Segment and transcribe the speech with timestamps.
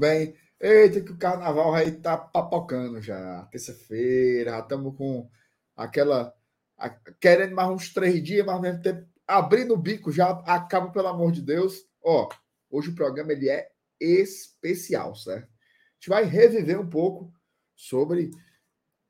[0.00, 0.34] Bem.
[0.58, 3.44] Eita, que o carnaval aí tá papocando já.
[3.52, 5.28] Terça-feira, estamos com
[5.76, 6.34] aquela.
[6.78, 6.88] a-
[7.20, 11.08] querendo mais uns três dias, mas ao mesmo tempo abrindo o bico já acaba, pelo
[11.08, 11.84] amor de Deus.
[12.02, 12.30] Ó,
[12.70, 15.44] hoje o programa ele é especial, certo?
[15.44, 17.30] A gente vai reviver um pouco
[17.76, 18.30] sobre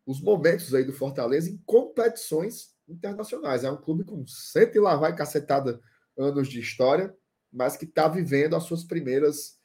[0.05, 3.63] os momentos aí do Fortaleza em competições internacionais.
[3.63, 5.81] É um clube com cento e lá vai cacetada
[6.19, 7.15] anos de história,
[7.53, 9.60] mas que está vivendo as suas primeiras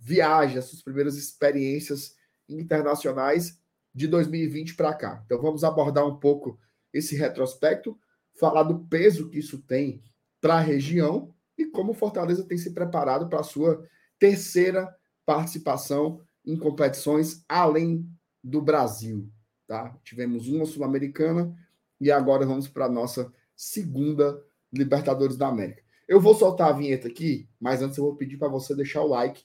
[0.00, 2.16] viagens, as suas primeiras experiências
[2.48, 3.60] internacionais
[3.94, 5.22] de 2020 para cá.
[5.26, 6.58] Então vamos abordar um pouco
[6.92, 7.98] esse retrospecto,
[8.34, 10.02] falar do peso que isso tem
[10.40, 13.86] para a região e como Fortaleza tem se preparado para a sua
[14.18, 14.92] terceira
[15.26, 18.08] participação em competições além
[18.42, 19.30] do Brasil.
[19.66, 19.94] Tá?
[20.02, 21.54] Tivemos uma Sul-Americana
[22.00, 25.82] e agora vamos para a nossa segunda Libertadores da América.
[26.08, 29.08] Eu vou soltar a vinheta aqui, mas antes eu vou pedir para você deixar o
[29.08, 29.44] like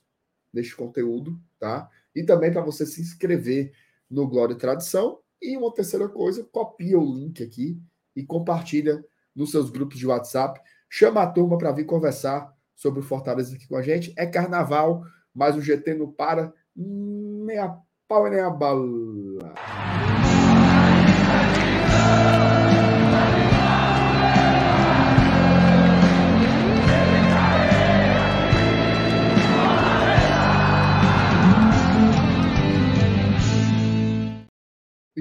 [0.56, 1.90] neste conteúdo, tá?
[2.16, 3.74] E também para você se inscrever
[4.10, 5.20] no Glória e Tradição.
[5.42, 7.78] E uma terceira coisa, copia o link aqui
[8.16, 9.04] e compartilha
[9.36, 10.62] nos seus grupos de WhatsApp.
[10.90, 14.14] Chama a turma para vir conversar sobre o Fortaleza aqui com a gente.
[14.18, 17.78] É carnaval, mas o GT não para nem a
[18.08, 18.86] pau nem a bala.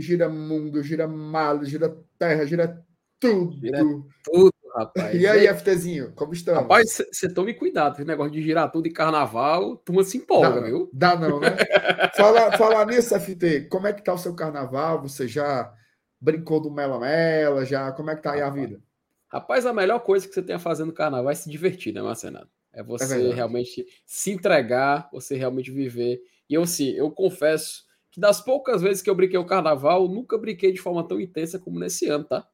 [0.05, 2.85] Gira mundo, gira mal, gira terra, gira
[3.19, 3.59] tudo.
[3.59, 3.79] Gira
[4.25, 5.15] Tudo, rapaz.
[5.21, 6.63] E aí, FTzinho, como estamos?
[6.63, 10.61] Rapaz, você tome cuidado, esse negócio de girar tudo em carnaval, turma se empolga, Dá,
[10.61, 10.91] viu?
[10.93, 11.49] Dá não, né?
[12.59, 15.01] Fala, nisso, FT, como é que tá o seu carnaval?
[15.03, 15.73] Você já
[16.21, 17.65] brincou do Mela Mela?
[17.65, 18.81] Já, como é que tá aí a vida?
[19.29, 22.03] Rapaz, a melhor coisa que você tem a fazer no carnaval é se divertir, né,
[22.03, 22.51] Marcenato?
[22.73, 23.35] É você verdade.
[23.35, 26.21] realmente se entregar, você realmente viver.
[26.49, 27.84] E eu, assim, eu confesso
[28.15, 31.59] que das poucas vezes que eu brinquei o carnaval, nunca brinquei de forma tão intensa
[31.59, 32.49] como nesse ano, tá?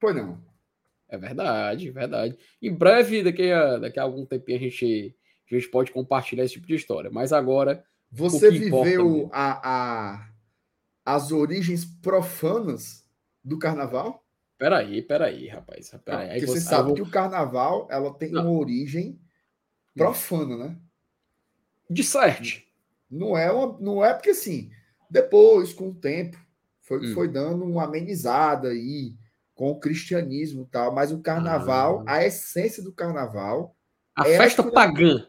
[0.00, 0.42] Pois não.
[1.08, 2.36] É verdade, verdade.
[2.60, 5.16] Em breve, daqui a, daqui a algum tempinho, a gente,
[5.48, 7.08] a gente pode compartilhar esse tipo de história.
[7.08, 10.28] Mas agora, Você viveu a, a-
[11.04, 13.04] as origens profanas
[13.44, 14.24] do carnaval?
[14.58, 15.88] peraí, peraí, rapaz.
[16.04, 16.30] Peraí.
[16.30, 18.42] Aí Porque você você- sabe vou- que o carnaval ela tem Não.
[18.42, 19.20] uma origem
[19.94, 20.76] profana, né?
[21.88, 22.60] De certo.
[23.10, 24.70] Não é, uma, não é porque assim,
[25.10, 26.36] depois, com o tempo,
[26.82, 27.14] foi, Hum.
[27.14, 29.14] foi dando uma amenizada aí
[29.54, 33.74] com o cristianismo e tal, mas o carnaval, a essência do carnaval,
[34.16, 35.26] A É festa aquilo- pagã.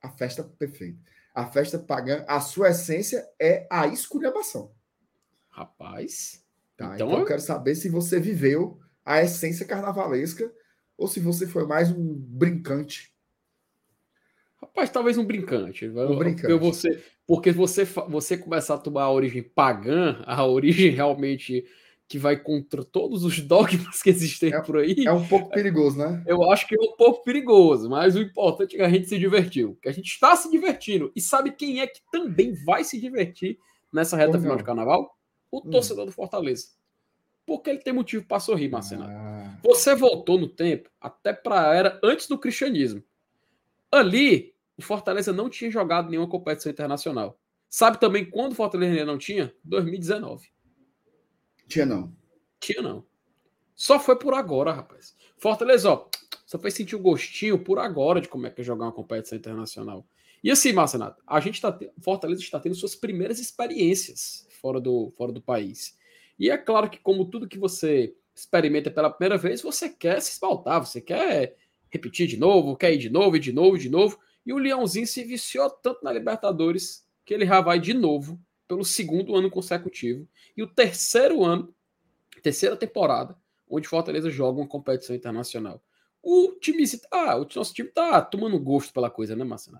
[0.00, 0.98] a festa perfeita.
[1.34, 4.72] A festa pagã, a sua essência é a esculhambação.
[5.48, 6.44] Rapaz.
[6.76, 6.94] Tá?
[6.94, 10.50] Então, Então, eu quero saber se você viveu a essência carnavalesca
[10.96, 13.12] ou se você foi mais um brincante.
[14.60, 15.84] Rapaz, talvez um brincante.
[15.86, 16.52] Eu- brincante.
[16.58, 21.64] Você, porque você, você começar a tomar a origem pagã, a origem realmente
[22.06, 25.96] que vai contra todos os dogmas que existem É- por aí, É um pouco perigoso,
[25.96, 26.22] né?
[26.26, 27.88] eu acho que é um pouco perigoso.
[27.88, 29.78] Mas o importante é que a gente se divertiu.
[29.80, 31.12] Que a gente está se divertindo.
[31.14, 33.58] E sabe quem é que também vai se divertir
[33.92, 34.58] nessa reta Pois final não.
[34.58, 35.16] de carnaval?
[35.52, 35.70] O Hum.
[35.70, 36.66] torcedor do Fortaleza.
[37.46, 39.04] Porque ele tem motivo para sorrir, Marcelo.
[39.06, 43.02] Ah, Você voltou no tempo até para a era antes do cristianismo.
[43.90, 47.38] Ali, o Fortaleza não tinha jogado nenhuma competição internacional.
[47.68, 49.54] Sabe também quando o Fortaleza não tinha?
[49.64, 50.48] 2019.
[51.68, 52.14] tinha não.
[52.58, 53.06] Tinha não.
[53.74, 55.16] Só foi por agora, rapaz.
[55.38, 56.08] Fortaleza, ó,
[56.44, 59.38] só foi sentir o gostinho por agora de como é que é jogar uma competição
[59.38, 60.06] internacional.
[60.42, 65.32] E assim, Marcenato, a gente tá, Fortaleza está tendo suas primeiras experiências fora do, fora
[65.32, 65.96] do país.
[66.38, 70.32] E é claro que, como tudo que você experimenta pela primeira vez, você quer se
[70.32, 71.56] esbaltar, você quer
[71.90, 74.18] repetir de novo, quer ir de novo, e de novo, de novo.
[74.46, 78.84] E o Leãozinho se viciou tanto na Libertadores que ele já vai de novo pelo
[78.84, 80.26] segundo ano consecutivo.
[80.56, 81.74] E o terceiro ano,
[82.42, 83.36] terceira temporada,
[83.68, 85.82] onde Fortaleza joga uma competição internacional.
[86.22, 89.78] O time, ah, o nosso time tá tomando gosto pela coisa, né, Marcelo?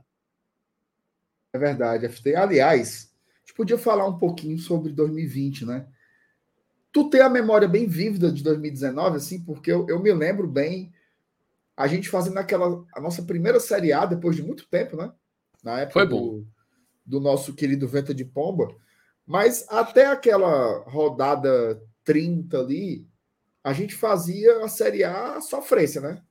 [1.52, 2.34] É verdade, FT.
[2.34, 5.86] Aliás, a gente podia falar um pouquinho sobre 2020, né?
[6.92, 10.92] Tu tem a memória bem vívida de 2019, assim, porque eu, eu me lembro bem
[11.80, 15.10] a gente fazendo aquela a nossa primeira Série A depois de muito tempo, né?
[15.64, 16.44] Na época Foi do, bom.
[17.06, 18.68] do nosso querido Venta de Pomba.
[19.26, 23.08] Mas até aquela rodada 30 ali,
[23.64, 26.22] a gente fazia a Série A sofrência, né?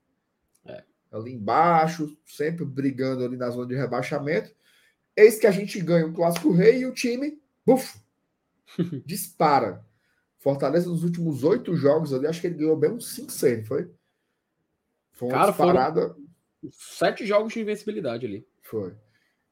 [0.68, 0.84] É.
[1.12, 4.54] Ali embaixo, sempre brigando ali na zona de rebaixamento.
[5.18, 8.00] Eis que a gente ganha o Clássico Rei e o time, buf,
[9.04, 9.84] dispara.
[10.38, 13.92] Fortaleza nos últimos oito jogos ali, acho que ele ganhou bem uns 5, 6, foi?
[15.20, 16.16] Foi uma Cara, disparada.
[16.72, 18.48] Sete jogos de invencibilidade ali.
[18.62, 18.96] Foi.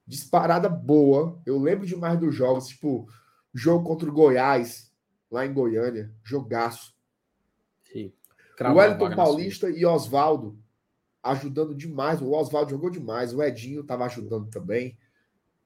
[0.06, 1.42] disparada boa.
[1.46, 3.10] Eu lembro demais dos jogos, tipo,
[3.54, 4.90] jogo contra o Goiás,
[5.30, 6.96] lá em Goiânia, jogaço.
[7.84, 8.14] Sim.
[8.62, 10.58] o Wellington Paulista e Oswaldo
[11.22, 12.22] ajudando demais.
[12.22, 14.98] O Oswaldo jogou demais, o Edinho estava ajudando também.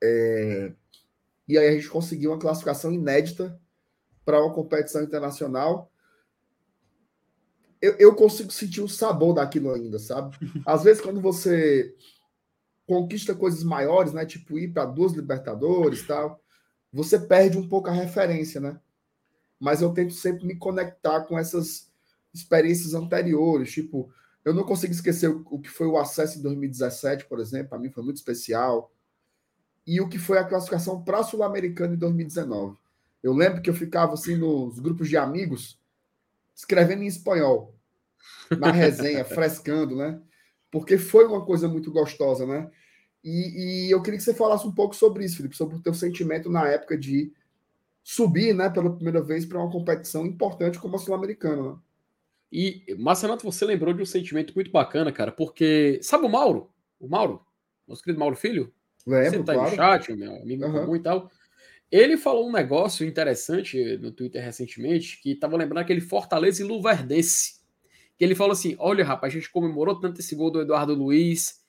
[0.04, 0.74] É...
[1.48, 3.60] E aí a gente conseguiu uma classificação inédita
[4.26, 5.91] para uma competição internacional.
[7.82, 10.38] Eu, eu consigo sentir o sabor daquilo ainda, sabe?
[10.66, 11.96] Às vezes, quando você
[12.86, 14.26] conquista coisas maiores, né?
[14.26, 16.44] Tipo ir para duas Libertadores tal,
[16.92, 18.80] você perde um pouco a referência, né?
[19.60, 21.90] Mas eu tento sempre me conectar com essas
[22.34, 24.12] experiências anteriores, tipo,
[24.44, 27.90] eu não consigo esquecer o, que foi o acesso em 2017, por exemplo, para mim
[27.90, 28.92] foi muito especial,
[29.86, 32.78] e o que foi a classificação para a Sul-Americana em 2019.
[33.22, 35.80] Eu lembro que eu ficava assim nos grupos de amigos,
[36.62, 37.76] escrevendo em espanhol,
[38.58, 40.22] na resenha, frescando, né?
[40.70, 42.70] Porque foi uma coisa muito gostosa, né?
[43.24, 45.94] E, e, eu queria que você falasse um pouco sobre isso, Felipe, sobre o teu
[45.94, 47.32] sentimento na época de
[48.04, 51.72] subir, né, pela primeira vez para uma competição importante como a Sul-Americana.
[51.72, 51.78] Né?
[52.52, 56.72] E, Marcenato, você lembrou de um sentimento muito bacana, cara, porque sabe o Mauro?
[57.00, 57.46] O Mauro?
[57.88, 58.74] Nosso querido Mauro Filho?
[59.06, 59.70] Lembro, você tá claro.
[59.70, 60.72] no chat, meu amigo uhum.
[60.72, 61.30] comum e tal.
[61.92, 67.60] Ele falou um negócio interessante no Twitter recentemente, que estava lembrando aquele Fortaleza e Luverdense.
[68.18, 71.62] Que ele falou assim: olha, rapaz, a gente comemorou tanto esse gol do Eduardo Luiz,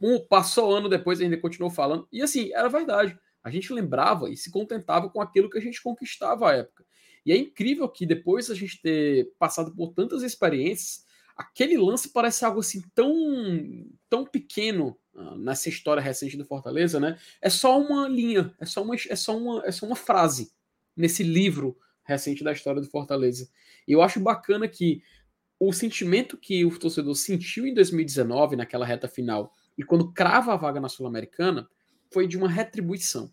[0.00, 2.06] um, passou ano depois ainda continuou falando.
[2.12, 3.18] E assim, era verdade.
[3.42, 6.84] A gente lembrava e se contentava com aquilo que a gente conquistava à época.
[7.26, 11.04] E é incrível que depois a gente ter passado por tantas experiências,
[11.36, 13.12] aquele lance parece algo assim tão,
[14.08, 14.96] tão pequeno
[15.36, 17.18] nessa história recente do Fortaleza, né?
[17.40, 20.52] É só uma linha, é só uma, é só uma, é só uma frase
[20.96, 23.48] nesse livro recente da história do Fortaleza.
[23.86, 25.02] E eu acho bacana que
[25.58, 30.56] o sentimento que o torcedor sentiu em 2019, naquela reta final, e quando crava a
[30.56, 31.68] vaga na Sul-Americana,
[32.12, 33.32] foi de uma retribuição.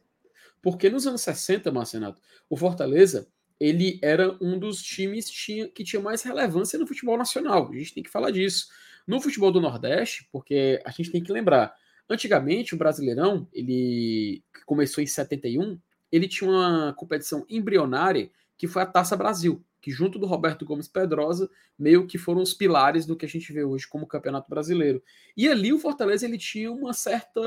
[0.62, 3.28] Porque nos anos 60, Marcenato, o Fortaleza
[3.60, 7.70] ele era um dos times que tinha mais relevância no futebol nacional.
[7.72, 8.68] A gente tem que falar disso.
[9.08, 11.74] No futebol do Nordeste, porque a gente tem que lembrar,
[12.10, 15.80] antigamente o Brasileirão, ele que começou em 71,
[16.12, 20.88] ele tinha uma competição embrionária que foi a Taça Brasil, que junto do Roberto Gomes
[20.88, 25.02] Pedrosa, meio que foram os pilares do que a gente vê hoje como Campeonato Brasileiro.
[25.36, 27.40] E ali o Fortaleza ele tinha uma certa,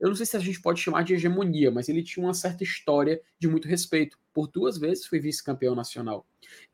[0.00, 2.64] eu não sei se a gente pode chamar de hegemonia, mas ele tinha uma certa
[2.64, 4.18] história de muito respeito.
[4.34, 6.26] Por duas vezes foi vice-campeão nacional.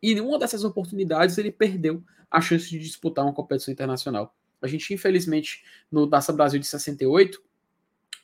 [0.02, 4.34] E em uma dessas oportunidades ele perdeu a chance de disputar uma competição internacional.
[4.60, 7.40] A gente, infelizmente, no Taça Brasil de 68,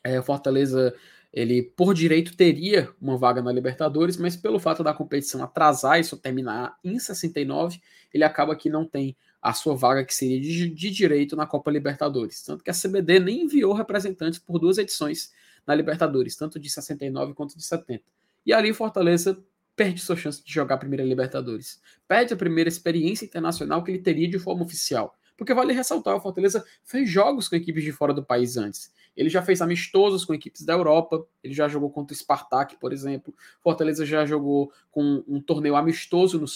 [0.03, 0.95] é, Fortaleza
[1.35, 6.05] ele por direito teria uma vaga na Libertadores, mas pelo fato da competição atrasar e
[6.05, 7.81] só terminar em 69,
[8.13, 11.73] ele acaba que não tem a sua vaga que seria de, de, direito na Copa
[11.73, 12.41] Libertadores.
[12.43, 15.33] Tanto que a CBD nem enviou representantes por duas edições
[15.67, 18.05] na Libertadores, tanto de 69 quanto de 70.
[18.47, 19.37] E ali Fortaleza
[19.77, 21.81] perde sua chance de jogar a primeira Libertadores.
[22.07, 25.17] Perde a primeira experiência internacional que ele teria de forma oficial.
[25.37, 28.93] Porque vale ressaltar, o Fortaleza fez jogos com equipes de fora do país antes.
[29.17, 32.93] Ele já fez amistosos com equipes da Europa, ele já jogou contra o Spartak, por
[32.93, 33.35] exemplo.
[33.61, 36.47] Fortaleza já jogou com um torneio amistoso no,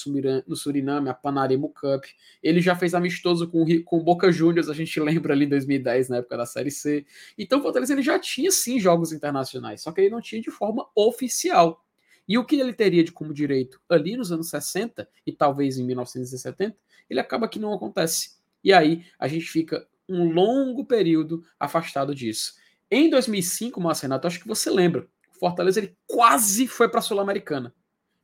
[0.47, 2.05] no Suriname, a Panaremo Cup.
[2.43, 6.09] Ele já fez amistoso com, com o Boca Juniors, a gente lembra ali em 2010,
[6.09, 7.05] na época da Série C.
[7.37, 10.89] Então, Fortaleza ele já tinha sim jogos internacionais, só que ele não tinha de forma
[10.95, 11.85] oficial.
[12.29, 15.85] E o que ele teria de como direito ali nos anos 60 e talvez em
[15.85, 16.77] 1970,
[17.09, 18.37] ele acaba que não acontece.
[18.63, 22.55] E aí a gente fica um longo período afastado disso.
[22.91, 27.03] Em 2005, Márcio Renato, acho que você lembra, o Fortaleza ele quase foi para a
[27.03, 27.75] Sul-Americana.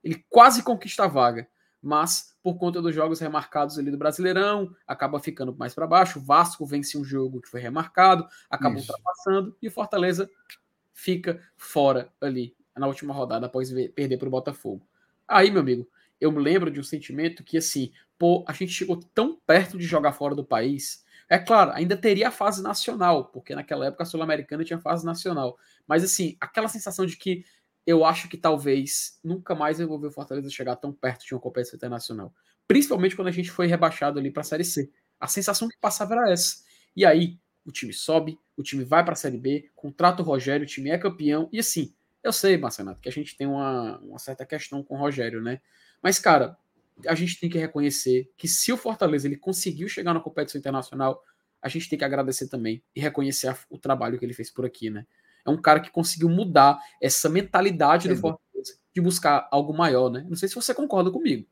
[0.02, 1.48] Ele quase conquista a vaga,
[1.80, 6.18] mas por conta dos jogos remarcados ali do Brasileirão, acaba ficando mais para baixo.
[6.18, 10.30] O Vasco vence um jogo que foi remarcado, acaba ultrapassando e o Fortaleza
[10.92, 14.86] fica fora ali na última rodada após perder para o Botafogo.
[15.26, 15.88] Aí, meu amigo,
[16.20, 19.84] eu me lembro de um sentimento que assim, pô, a gente chegou tão perto de
[19.84, 24.06] jogar fora do país é claro, ainda teria a fase nacional, porque naquela época a
[24.06, 25.58] Sul-Americana tinha fase nacional.
[25.86, 27.44] Mas assim, aquela sensação de que
[27.86, 31.34] eu acho que talvez nunca mais eu vou ver o Fortaleza chegar tão perto de
[31.34, 32.32] uma competição internacional.
[32.66, 34.90] Principalmente quando a gente foi rebaixado ali para a Série C.
[35.18, 36.62] A sensação que passava era essa.
[36.96, 40.64] E aí, o time sobe, o time vai para a Série B, contrata o Rogério,
[40.64, 41.48] o time é campeão.
[41.52, 44.98] E assim, eu sei, Marcenato, que a gente tem uma, uma certa questão com o
[44.98, 45.60] Rogério, né?
[46.02, 46.56] Mas, cara,
[47.06, 51.22] a gente tem que reconhecer que se o Fortaleza ele conseguiu chegar na competição internacional,
[51.60, 54.64] a gente tem que agradecer também e reconhecer a, o trabalho que ele fez por
[54.64, 55.06] aqui, né?
[55.46, 60.24] É um cara que conseguiu mudar essa mentalidade do Fortaleza de buscar algo maior, né?
[60.26, 61.46] Não sei se você concorda comigo.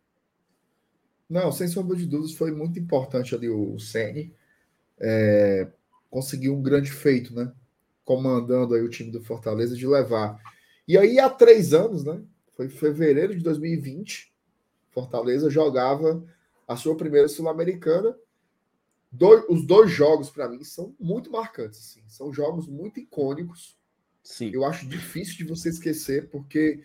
[1.29, 4.35] Não, sem sombra de dúvidas, foi muito importante ali o Ceni
[4.99, 5.69] é,
[6.11, 7.53] conseguiu um grande feito, né?
[8.05, 10.39] comandando aí o time do Fortaleza de levar.
[10.87, 12.23] E aí há três anos, né?
[12.57, 14.33] Foi em fevereiro de 2020,
[14.91, 16.23] Fortaleza jogava
[16.69, 18.17] a sua primeira sul-americana.
[19.49, 22.03] os dois jogos para mim são muito marcantes, assim.
[22.09, 23.77] são jogos muito icônicos.
[24.23, 24.51] Sim.
[24.53, 26.83] Eu acho difícil de você esquecer porque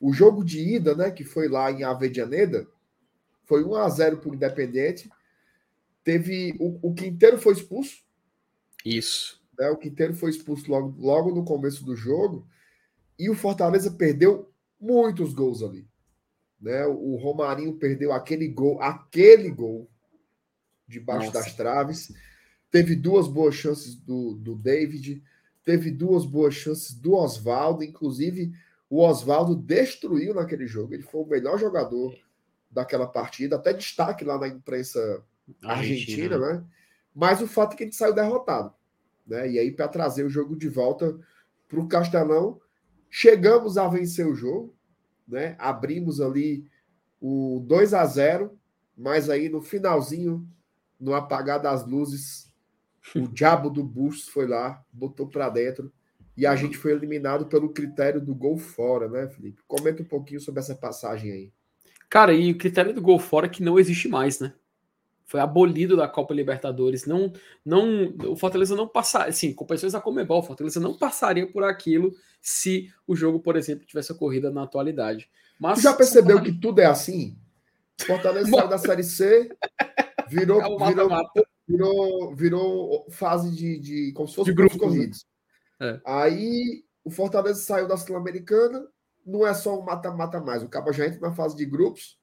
[0.00, 2.66] o jogo de ida, né, que foi lá em Avedianeda,
[3.44, 5.10] foi 1 a 0 para o Independente.
[6.04, 8.02] Teve o, o Quinteiro foi expulso.
[8.84, 9.42] Isso.
[9.58, 12.46] Né, o Quinteiro foi expulso logo, logo no começo do jogo.
[13.18, 15.88] E o Fortaleza perdeu muitos gols ali.
[16.60, 16.86] Né?
[16.86, 19.90] O Romarinho perdeu aquele gol, aquele gol
[20.86, 21.40] debaixo Nossa.
[21.40, 22.12] das traves.
[22.70, 25.22] Teve duas boas chances do, do David,
[25.64, 28.52] teve duas boas chances do Oswaldo, inclusive
[28.90, 30.94] o Oswaldo destruiu naquele jogo.
[30.94, 32.16] Ele foi o melhor jogador
[32.70, 35.22] daquela partida, até destaque lá na imprensa
[35.62, 36.64] argentina, argentina né?
[37.14, 38.72] Mas o fato é que a gente saiu derrotado.
[39.26, 39.50] Né?
[39.50, 41.18] E aí, para trazer o jogo de volta
[41.66, 42.60] para o Castelão,
[43.10, 44.74] chegamos a vencer o jogo,
[45.26, 45.56] né?
[45.58, 46.64] Abrimos ali
[47.20, 48.58] o 2 a 0
[48.96, 50.44] mas aí no finalzinho,
[50.98, 52.52] no apagar das luzes,
[53.14, 55.92] o diabo do Bustos foi lá, botou para dentro
[56.36, 59.62] e a gente foi eliminado pelo critério do gol fora, né, Felipe?
[59.68, 61.52] Comenta um pouquinho sobre essa passagem aí.
[62.10, 64.52] Cara, e o critério do gol fora é que não existe mais, né?
[65.28, 67.04] Foi abolido da Copa Libertadores.
[67.04, 67.30] Não,
[67.62, 72.14] não, o Fortaleza não passaria, assim, competições da Comebol, o Fortaleza não passaria por aquilo
[72.40, 75.28] se o jogo, por exemplo, tivesse ocorrido na atualidade.
[75.60, 77.36] Mas, já percebeu que tudo é assim?
[78.06, 79.50] Fortaleza saiu da Série C,
[80.30, 81.10] virou, é virou,
[81.68, 85.26] virou, virou fase de, de como se fosse de grupos corridos.
[85.78, 86.00] É.
[86.06, 88.82] Aí o Fortaleza saiu da Sul-Americana,
[89.26, 90.62] não é só um mata-mata mais.
[90.62, 92.18] O Cabo já entra na fase de grupos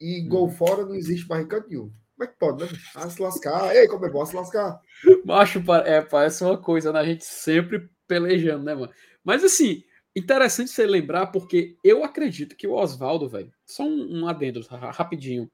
[0.00, 0.28] e hum.
[0.30, 1.92] gol fora não existe mais em canto nenhum.
[2.20, 2.80] Como é que pode, né?
[2.94, 3.74] Ah, se lascar.
[3.74, 4.78] Ei, como é bom se lascar.
[5.24, 7.00] Macho, é, parece uma coisa, né?
[7.00, 8.92] A gente sempre pelejando, né, mano?
[9.24, 9.82] Mas assim,
[10.14, 15.50] interessante você lembrar, porque eu acredito que o Oswaldo, velho, só um, um adendo rapidinho.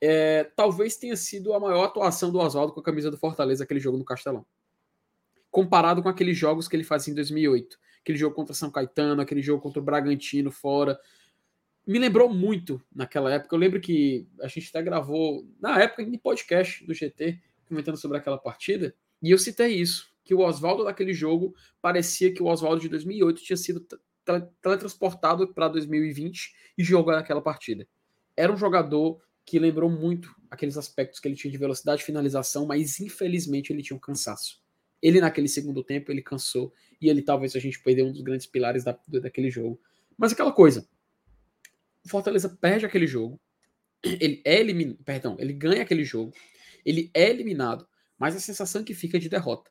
[0.00, 3.80] É, talvez tenha sido a maior atuação do Oswaldo com a camisa do Fortaleza, aquele
[3.80, 4.46] jogo no Castelão
[5.50, 7.76] comparado com aqueles jogos que ele fazia em 2008.
[8.02, 10.96] Aquele jogo contra São Caetano, aquele jogo contra o Bragantino fora.
[11.90, 13.52] Me lembrou muito naquela época.
[13.52, 18.16] Eu lembro que a gente até gravou, na época, em podcast do GT, comentando sobre
[18.16, 22.80] aquela partida, e eu citei isso, que o Oswaldo daquele jogo parecia que o Oswaldo
[22.80, 23.84] de 2008 tinha sido
[24.62, 27.84] teletransportado para 2020 e jogou naquela partida.
[28.36, 33.00] Era um jogador que lembrou muito aqueles aspectos que ele tinha de velocidade finalização, mas
[33.00, 34.62] infelizmente ele tinha um cansaço.
[35.02, 36.72] Ele, naquele segundo tempo, ele cansou.
[37.00, 39.80] E ele talvez a gente perdeu um dos grandes pilares da, daquele jogo.
[40.16, 40.86] Mas aquela coisa.
[42.04, 43.40] O Fortaleza perde aquele jogo.
[44.02, 44.98] Ele é eliminado.
[45.04, 46.32] Perdão, ele ganha aquele jogo.
[46.84, 47.86] Ele é eliminado.
[48.18, 49.70] Mas a sensação que fica é de derrota.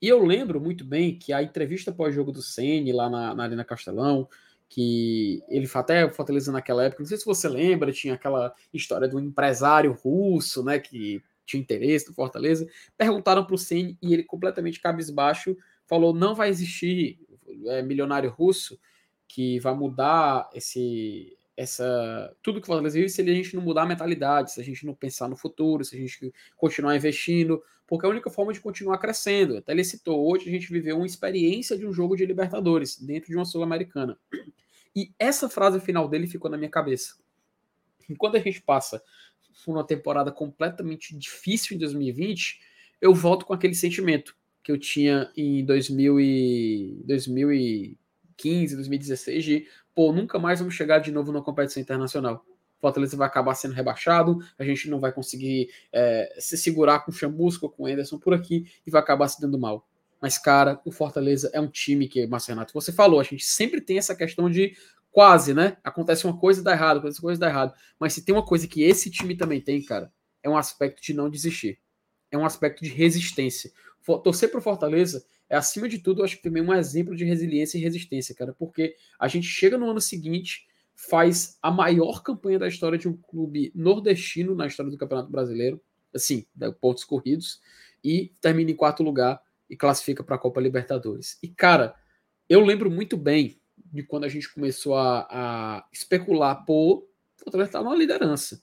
[0.00, 3.64] E eu lembro muito bem que a entrevista pós-jogo do Sene lá na, na Arena
[3.64, 4.28] Castelão,
[4.68, 9.20] que ele até Fortaleza naquela época, não sei se você lembra, tinha aquela história do
[9.20, 12.66] empresário russo, né, que tinha interesse no Fortaleza,
[12.96, 17.18] perguntaram para o Ceni e ele completamente cabisbaixo falou não vai existir
[17.66, 18.78] é, milionário russo
[19.28, 23.82] que vai mudar esse essa tudo que o Fortaleza vive se a gente não mudar
[23.82, 28.06] a mentalidade, se a gente não pensar no futuro, se a gente continuar investindo, porque
[28.06, 29.58] é a única forma de continuar crescendo.
[29.58, 33.28] Até ele citou hoje a gente viveu uma experiência de um jogo de Libertadores dentro
[33.28, 34.18] de uma sul-americana.
[34.94, 37.16] E essa frase final dele ficou na minha cabeça.
[38.08, 39.02] E quando a gente passa
[39.64, 42.60] por uma temporada completamente difícil em 2020,
[43.00, 47.98] eu volto com aquele sentimento que eu tinha em 2000 e
[48.36, 52.44] 2015, 2016 de, pô, nunca mais vamos chegar de novo na competição internacional.
[52.80, 57.14] Fortaleza vai acabar sendo rebaixado, a gente não vai conseguir é, se segurar com o
[57.14, 59.86] Chamusco, com o Anderson por aqui e vai acabar se dando mal.
[60.20, 63.80] Mas, cara, o Fortaleza é um time que, Marcelo Renato, você falou, a gente sempre
[63.80, 64.76] tem essa questão de
[65.12, 65.76] quase, né?
[65.84, 67.74] Acontece uma coisa e dá errado, acontece uma coisa e dá errado.
[67.98, 70.12] Mas se tem uma coisa que esse time também tem, cara,
[70.42, 71.78] é um aspecto de não desistir.
[72.30, 73.70] É um aspecto de resistência.
[74.22, 77.76] Torcer pro Fortaleza é, acima de tudo, eu acho que também um exemplo de resiliência
[77.76, 82.66] e resistência, cara, porque a gente chega no ano seguinte, faz a maior campanha da
[82.66, 85.80] história de um clube nordestino na história do Campeonato Brasileiro,
[86.14, 86.46] assim,
[86.80, 87.60] pontos corridos,
[88.02, 91.38] e termina em quarto lugar e classifica para a Copa Libertadores.
[91.42, 91.94] E, cara,
[92.48, 93.60] eu lembro muito bem
[93.92, 97.06] de quando a gente começou a, a especular, pô,
[97.36, 98.62] Fortaleza tá numa liderança.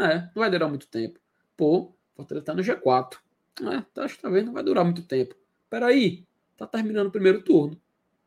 [0.00, 1.18] É, não vai durar muito tempo.
[1.56, 3.18] Pô, Fortaleza tá no G4.
[3.60, 5.34] É, tá, que talvez não vai durar muito tempo.
[5.68, 6.24] Peraí,
[6.56, 7.80] tá terminando o primeiro turno.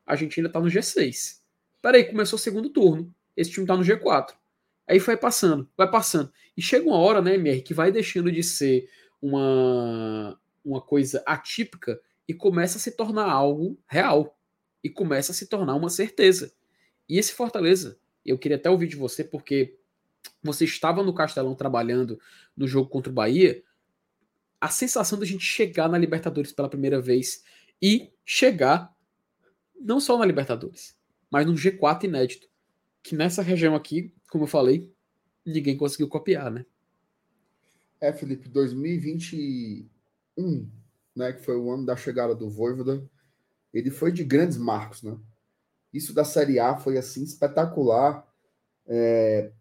[0.05, 1.39] A gente ainda tá no G6.
[1.81, 3.13] Peraí, começou o segundo turno.
[3.35, 4.33] Esse time tá no G4.
[4.87, 6.31] Aí vai passando, vai passando.
[6.55, 8.89] E chega uma hora, né, MR, que vai deixando de ser
[9.21, 14.37] uma, uma coisa atípica e começa a se tornar algo real
[14.83, 16.53] e começa a se tornar uma certeza.
[17.07, 19.77] E esse Fortaleza, eu queria até ouvir de você, porque
[20.43, 22.19] você estava no Castelão trabalhando
[22.55, 23.63] no jogo contra o Bahia,
[24.61, 27.43] a sensação da gente chegar na Libertadores pela primeira vez
[27.81, 28.95] e chegar
[29.79, 30.95] não só na Libertadores,
[31.31, 32.47] mas num G4 inédito,
[33.01, 34.93] que nessa região aqui, como eu falei,
[35.43, 36.63] ninguém conseguiu copiar, né?
[37.99, 40.69] É, Felipe, 2021,
[41.15, 43.03] né, que foi o ano da chegada do Voivoda,
[43.73, 45.17] ele foi de grandes marcos, né?
[45.91, 48.25] Isso da Série A foi assim espetacular.
[48.87, 49.51] É,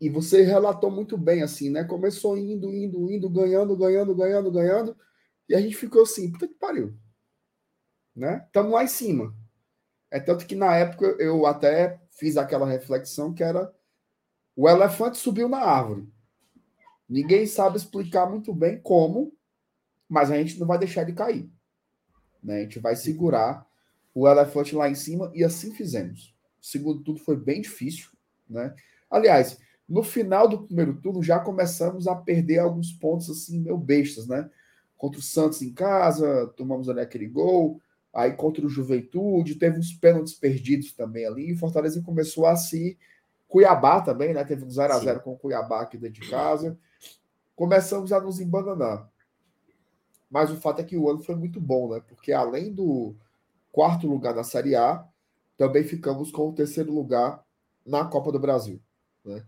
[0.00, 1.84] e você relatou muito bem, assim, né?
[1.84, 4.96] Começou indo, indo, indo, ganhando, ganhando, ganhando, ganhando.
[5.48, 6.96] E a gente ficou assim, puta que pariu.
[8.16, 8.42] Né?
[8.46, 9.34] Estamos lá em cima.
[10.10, 13.72] É tanto que na época eu até fiz aquela reflexão que era
[14.56, 16.08] o elefante subiu na árvore.
[17.08, 19.36] Ninguém sabe explicar muito bem como,
[20.08, 21.50] mas a gente não vai deixar de cair.
[22.42, 22.58] Né?
[22.58, 23.66] A gente vai segurar
[24.14, 26.34] o elefante lá em cima e assim fizemos.
[26.60, 28.10] Segundo tudo, foi bem difícil.
[28.48, 28.74] Né?
[29.14, 34.26] Aliás, no final do primeiro turno, já começamos a perder alguns pontos assim, meio bestas,
[34.26, 34.50] né?
[34.96, 37.80] Contra o Santos em casa, tomamos ali aquele gol.
[38.12, 41.52] Aí contra o Juventude, teve uns pênaltis perdidos também ali.
[41.52, 42.98] E Fortaleza começou a se.
[43.46, 44.42] Cuiabá também, né?
[44.42, 46.76] Teve um 0x0 com o Cuiabá aqui dentro de casa.
[47.54, 49.08] Começamos a nos embananar.
[50.28, 52.02] Mas o fato é que o ano foi muito bom, né?
[52.08, 53.14] Porque além do
[53.70, 55.06] quarto lugar na Série A,
[55.56, 57.44] também ficamos com o terceiro lugar
[57.86, 58.80] na Copa do Brasil.
[59.24, 59.44] Né?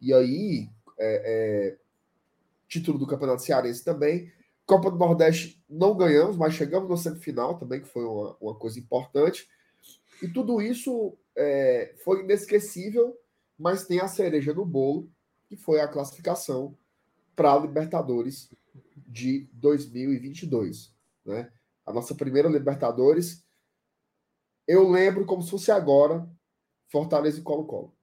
[0.00, 1.78] E aí, é, é,
[2.68, 4.32] título do Campeonato Cearense também.
[4.66, 8.78] Copa do Nordeste não ganhamos, mas chegamos na semifinal também, que foi uma, uma coisa
[8.78, 9.48] importante.
[10.22, 13.16] E tudo isso é, foi inesquecível,
[13.58, 15.10] mas tem a cereja no bolo,
[15.48, 16.76] que foi a classificação
[17.34, 18.52] para a Libertadores
[18.94, 20.92] de 2022.
[21.24, 21.50] Né?
[21.86, 23.44] A nossa primeira Libertadores,
[24.66, 26.28] eu lembro como se fosse agora,
[26.88, 27.97] Fortaleza e Colo-Colo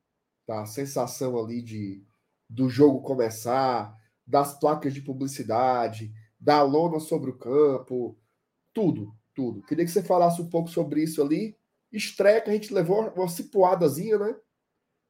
[0.46, 0.62] tá?
[0.62, 2.04] A sensação ali de
[2.50, 8.18] do jogo começar, das placas de publicidade, da lona sobre o campo,
[8.74, 9.64] tudo, tudo.
[9.64, 11.58] Queria que você falasse um pouco sobre isso ali.
[11.92, 14.36] Estreia que a gente levou uma cipuadazinha, né?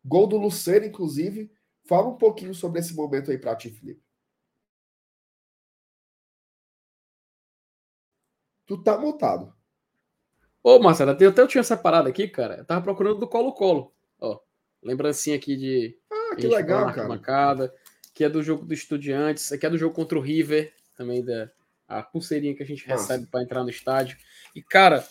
[0.03, 1.51] Gol do Luceiro, inclusive.
[1.87, 4.03] Fala um pouquinho sobre esse momento aí para ti, Felipe.
[8.65, 9.53] Tu tá montado.
[10.63, 12.57] Ô, Marcelo, até eu tinha separado aqui, cara.
[12.57, 13.94] Eu tava procurando do Colo-Colo.
[14.85, 15.97] Lembrancinha aqui de.
[16.11, 17.07] Ah, que legal, cara.
[17.07, 17.73] Marcada,
[18.13, 21.49] que é do jogo do Estudiantes, aqui é do jogo contra o River, também da
[21.87, 23.01] a pulseirinha que a gente Nossa.
[23.01, 24.17] recebe para entrar no estádio.
[24.55, 25.07] E, cara,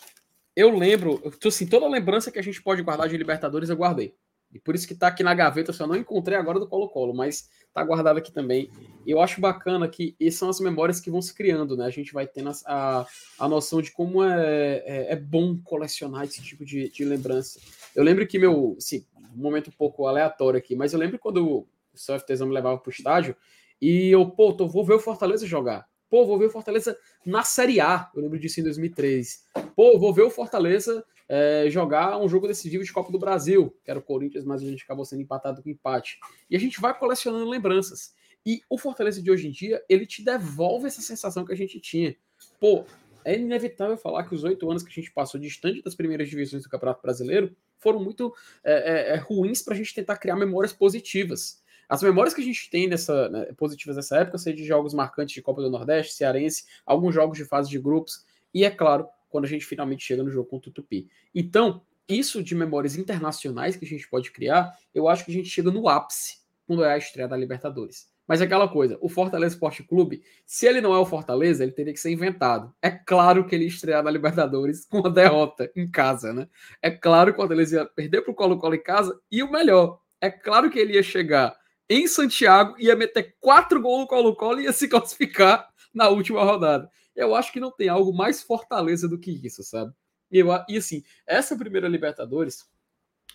[0.55, 4.15] eu lembro, assim, toda lembrança que a gente pode guardar de Libertadores eu guardei.
[4.53, 7.13] E por isso que tá aqui na gaveta, eu só não encontrei agora do Colo-Colo,
[7.13, 8.69] mas tá guardado aqui também.
[9.05, 11.85] E eu acho bacana que essas são as memórias que vão se criando, né?
[11.85, 13.05] A gente vai tendo a,
[13.37, 17.59] a noção de como é, é, é bom colecionar esse tipo de, de lembrança.
[17.93, 21.45] Eu lembro que meu, assim, um momento um pouco aleatório aqui, mas eu lembro quando
[21.47, 23.35] o CFTzão me levava pro estádio
[23.81, 25.87] e eu, pô, tô, vou ver o Fortaleza jogar.
[26.09, 28.09] Pô, vou ver o Fortaleza na Série A.
[28.15, 29.45] Eu lembro disso em 2003.
[29.75, 33.89] Pô, vou ver o Fortaleza é, jogar um jogo decisivo de Copa do Brasil, que
[33.89, 36.19] era o Corinthians, mas a gente acabou sendo empatado com empate.
[36.49, 38.13] E a gente vai colecionando lembranças.
[38.45, 41.79] E o Fortaleza de hoje em dia, ele te devolve essa sensação que a gente
[41.79, 42.15] tinha.
[42.59, 42.85] Pô,
[43.23, 46.61] é inevitável falar que os oito anos que a gente passou distante das primeiras divisões
[46.61, 48.33] do Campeonato Brasileiro foram muito
[48.63, 51.63] é, é, é ruins para a gente tentar criar memórias positivas.
[51.87, 55.35] As memórias que a gente tem dessa, né, positivas dessa época são de jogos marcantes
[55.35, 59.45] de Copa do Nordeste, Cearense, alguns jogos de fase de grupos, e é claro, quando
[59.45, 61.07] a gente finalmente chega no jogo contra o Tupi.
[61.33, 65.49] Então, isso de memórias internacionais que a gente pode criar, eu acho que a gente
[65.49, 68.07] chega no ápice quando é a estreia da Libertadores.
[68.27, 71.71] Mas é aquela coisa, o Fortaleza Esporte Clube, se ele não é o Fortaleza, ele
[71.71, 72.73] teria que ser inventado.
[72.81, 76.47] É claro que ele ia estrear na Libertadores com uma derrota em casa, né?
[76.81, 79.99] É claro que o Fortaleza ia perder para o Colo-Colo em casa e o melhor,
[80.19, 81.55] é claro que ele ia chegar
[81.87, 86.89] em Santiago, ia meter quatro gols no Colo-Colo e ia se classificar na última rodada.
[87.15, 89.93] Eu acho que não tem algo mais Fortaleza do que isso, sabe?
[90.31, 92.65] E, eu, e assim, essa primeira Libertadores,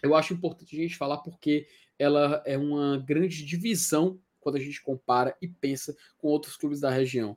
[0.02, 1.66] eu acho importante a gente falar porque
[2.00, 6.88] ela é uma grande divisão quando a gente compara e pensa com outros clubes da
[6.88, 7.36] região.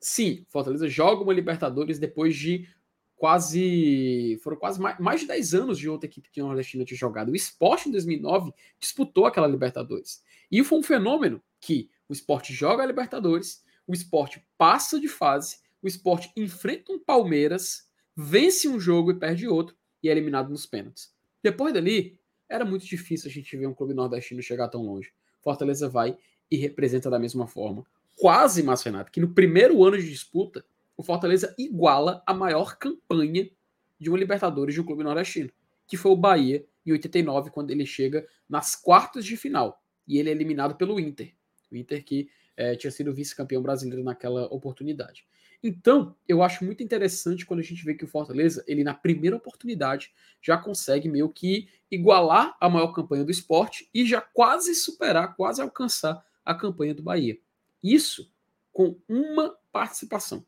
[0.00, 2.68] Sim, Fortaleza joga uma Libertadores depois de
[3.14, 4.40] quase.
[4.42, 7.30] Foram quase mais, mais de 10 anos de outra equipe que nordestina tinha jogado.
[7.30, 10.24] O Sport em 2009 disputou aquela Libertadores.
[10.50, 15.58] E foi um fenômeno que o Sport joga a Libertadores, o Sport passa de fase,
[15.80, 20.66] o Sport enfrenta um Palmeiras, vence um jogo e perde outro e é eliminado nos
[20.66, 21.14] pênaltis.
[21.40, 22.18] Depois dali,
[22.54, 25.12] era muito difícil a gente ver um clube nordestino chegar tão longe.
[25.40, 26.16] Fortaleza vai
[26.50, 27.84] e representa da mesma forma.
[28.16, 30.64] Quase, Márcio Renato, que no primeiro ano de disputa,
[30.96, 33.50] o o Fortaleza iguala a maior campanha
[33.98, 35.50] de uma Libertadores de um clube nordestino,
[35.86, 39.82] que foi o Bahia em 89, quando ele chega nas quartas de final.
[40.06, 41.34] E ele é eliminado pelo Inter.
[41.70, 45.26] O Inter que é, tinha sido vice-campeão brasileiro naquela oportunidade.
[45.62, 49.36] Então, eu acho muito interessante quando a gente vê que o Fortaleza, ele na primeira
[49.36, 55.36] oportunidade, já consegue meio que igualar a maior campanha do esporte e já quase superar,
[55.36, 57.38] quase alcançar a campanha do Bahia.
[57.82, 58.30] Isso
[58.72, 60.44] com uma participação.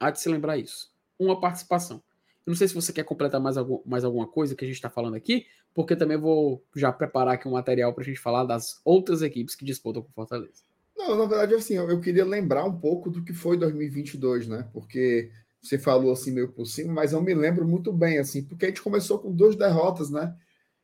[0.00, 0.92] Há de se lembrar isso.
[1.18, 2.02] Uma participação.
[2.46, 4.76] Eu não sei se você quer completar mais, algum, mais alguma coisa que a gente
[4.76, 8.44] está falando aqui, porque também vou já preparar aqui um material para a gente falar
[8.44, 10.62] das outras equipes que disputam com o Fortaleza.
[10.96, 14.68] Não, na verdade, assim, eu, eu queria lembrar um pouco do que foi 2022, né?
[14.72, 15.30] Porque
[15.60, 18.68] você falou assim meio por cima, mas eu me lembro muito bem, assim, porque a
[18.68, 20.34] gente começou com duas derrotas, né?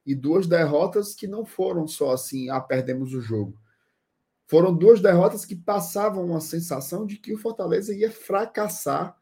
[0.05, 3.57] E duas derrotas que não foram só assim, ah, perdemos o jogo.
[4.49, 9.17] Foram duas derrotas que passavam uma sensação de que o Fortaleza ia fracassar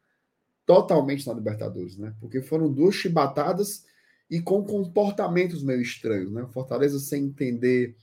[0.66, 2.14] totalmente na Libertadores, né?
[2.18, 3.84] Porque foram duas chibatadas
[4.28, 6.46] e com comportamentos meio estranhos, né?
[6.52, 7.96] Fortaleza sem entender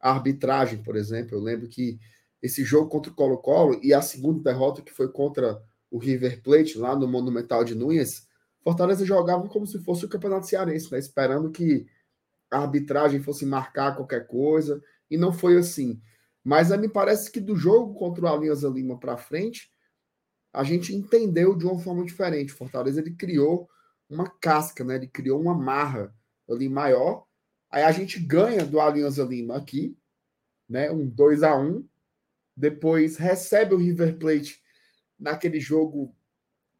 [0.00, 1.36] a arbitragem, por exemplo.
[1.36, 1.98] Eu lembro que
[2.42, 6.78] esse jogo contra o Colo-Colo e a segunda derrota que foi contra o River Plate
[6.78, 8.26] lá no Monumental de Núñez,
[8.62, 10.98] Fortaleza jogava como se fosse o Campeonato Cearense, né?
[10.98, 11.86] Esperando que
[12.50, 16.00] a arbitragem fosse marcar qualquer coisa, e não foi assim.
[16.42, 19.70] Mas me parece que do jogo contra o Alianza Lima para frente,
[20.52, 22.52] a gente entendeu de uma forma diferente.
[22.52, 23.68] Fortaleza ele criou
[24.08, 24.96] uma casca, né?
[24.96, 26.14] Ele criou uma marra
[26.48, 27.24] ali maior.
[27.70, 29.96] Aí a gente ganha do Alianza Lima aqui,
[30.68, 30.90] né?
[30.90, 31.84] Um 2 a 1
[32.56, 34.60] Depois recebe o River Plate
[35.18, 36.14] naquele jogo.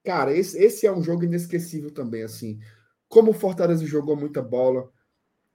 [0.04, 2.58] Cara, esse, esse é um jogo inesquecível também, assim.
[3.08, 4.90] Como o Fortaleza jogou muita bola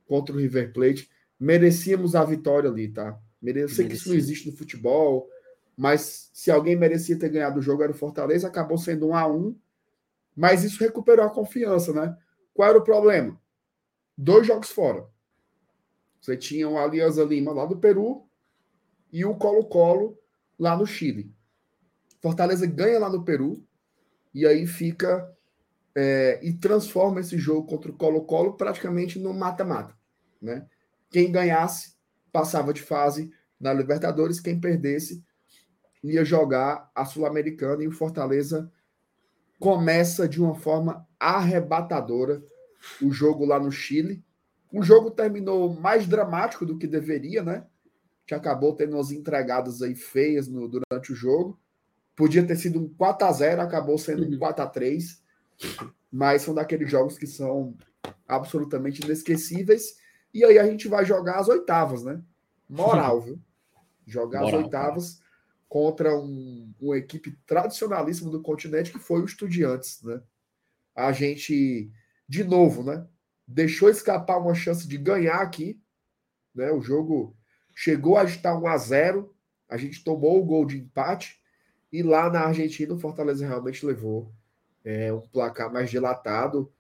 [0.06, 3.20] contra o River Plate, merecíamos a vitória ali, tá?
[3.42, 5.30] Eu sei que isso não existe no futebol,
[5.78, 9.28] mas se alguém merecia ter ganhado o jogo era o Fortaleza, acabou sendo um a
[9.28, 9.56] um,
[10.36, 12.18] mas isso recuperou a confiança, né?
[12.54, 13.40] Qual era o problema?
[14.18, 15.06] Dois jogos fora.
[16.26, 18.28] Você tinha o Alianza Lima lá do Peru
[19.14, 20.18] e o Colo-Colo
[20.58, 21.32] lá no Chile.
[22.20, 23.64] Fortaleza ganha lá no Peru
[24.34, 25.32] e aí fica
[25.94, 29.96] é, e transforma esse jogo contra o Colo-Colo praticamente no mata-mata,
[30.42, 30.68] né?
[31.12, 31.96] Quem ganhasse
[32.32, 35.24] passava de fase na Libertadores, quem perdesse
[36.04, 38.72] ia jogar a Sul-Americana e o Fortaleza
[39.60, 42.44] começa de uma forma arrebatadora
[43.00, 44.26] o jogo lá no Chile.
[44.76, 47.66] O jogo terminou mais dramático do que deveria, né?
[48.26, 51.60] Que acabou tendo umas entregadas aí feias no, durante o jogo.
[52.16, 54.70] Podia ter sido um 4 a 0 acabou sendo um 4 uhum.
[54.70, 55.26] a 3
[56.12, 57.76] mas são daqueles jogos que são
[58.28, 59.98] absolutamente inesquecíveis.
[60.34, 62.22] E aí a gente vai jogar as oitavas, né?
[62.70, 63.40] Moral, viu?
[64.06, 65.26] Jogar Moral, as oitavas cara.
[65.68, 70.22] contra um, uma equipe tradicionalíssima do continente que foi o Estudiantes, né?
[70.96, 71.92] A gente,
[72.28, 73.06] de novo, né?
[73.48, 75.80] Deixou escapar uma chance de ganhar aqui,
[76.54, 76.72] né?
[76.72, 77.36] O jogo
[77.76, 79.36] chegou a estar 1 a 0
[79.68, 81.40] a gente tomou o gol de empate
[81.92, 84.32] e lá na Argentina o Fortaleza realmente levou
[84.84, 86.72] é, um placar mais dilatado.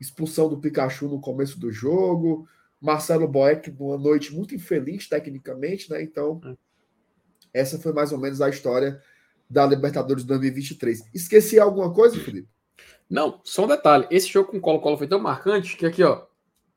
[0.00, 2.48] Expulsão do Pikachu no começo do jogo,
[2.80, 6.02] Marcelo Boeck numa noite muito infeliz tecnicamente, né?
[6.02, 7.60] Então, é.
[7.60, 9.00] essa foi mais ou menos a história
[9.48, 11.04] da Libertadores 2023.
[11.14, 12.48] Esqueci alguma coisa, Felipe?
[13.08, 14.06] Não, só um detalhe.
[14.10, 16.24] Esse jogo com o Colo-Colo foi tão marcante que aqui, ó,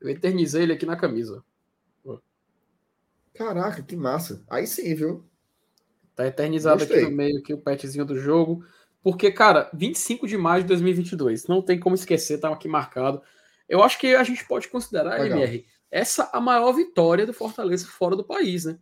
[0.00, 1.42] eu eternizei ele aqui na camisa.
[3.36, 4.42] Caraca, que massa.
[4.48, 5.24] Aí sim, viu?
[6.14, 7.02] Tá eternizado Gostei.
[7.02, 8.64] aqui no meio aqui o petzinho do jogo.
[9.02, 13.22] Porque, cara, 25 de maio de 2022, não tem como esquecer, tá aqui marcado.
[13.68, 15.38] Eu acho que a gente pode considerar, Legal.
[15.38, 18.78] MR, essa a maior vitória do Fortaleza fora do país, né?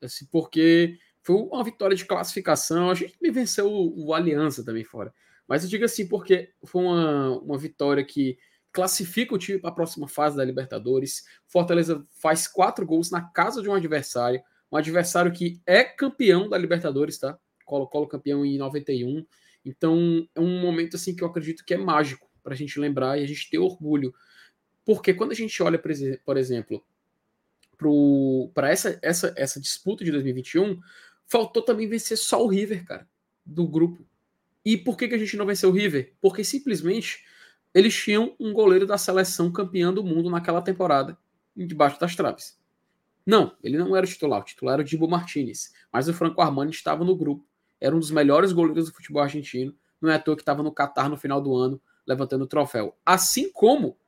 [0.00, 2.90] Assim, porque foi uma vitória de classificação.
[2.90, 5.12] A gente venceu o, o Aliança também fora.
[5.48, 8.38] Mas eu digo assim, porque foi uma, uma vitória que
[8.70, 11.24] classifica o time para a próxima fase da Libertadores.
[11.46, 14.42] Fortaleza faz quatro gols na casa de um adversário.
[14.70, 17.38] Um adversário que é campeão da Libertadores, tá?
[17.64, 19.26] Colo-Colo campeão em 91.
[19.64, 23.18] Então é um momento assim que eu acredito que é mágico para a gente lembrar
[23.18, 24.14] e a gente ter orgulho.
[24.84, 26.84] Porque quando a gente olha, por exemplo,
[28.54, 30.78] para essa, essa, essa disputa de 2021,
[31.26, 33.08] faltou também vencer só o River, cara,
[33.44, 34.06] do grupo.
[34.64, 36.14] E por que, que a gente não venceu o River?
[36.20, 37.24] Porque simplesmente
[37.74, 41.18] eles tinham um goleiro da seleção campeão do mundo naquela temporada,
[41.56, 42.58] debaixo das traves.
[43.26, 46.40] Não, ele não era o titular, o titular era o Dibo Martinez, mas o Franco
[46.40, 47.46] Armani estava no grupo,
[47.80, 50.72] era um dos melhores goleiros do futebol argentino, não é à toa que estava no
[50.72, 52.96] Catar no final do ano, levantando o troféu.
[53.04, 53.98] Assim como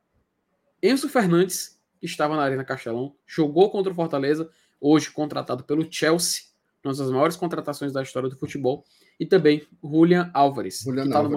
[0.81, 6.45] Enzo Fernandes, que estava na Arena Castelão, jogou contra o Fortaleza, hoje contratado pelo Chelsea,
[6.83, 8.83] uma das maiores contratações da história do futebol,
[9.21, 11.29] e também Julian Álvares, Julian que está no,